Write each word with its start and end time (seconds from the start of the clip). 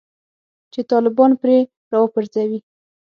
چې 0.71 0.79
طالبان 0.91 1.31
پرې 1.41 1.57
راوپرځوي 1.91 2.59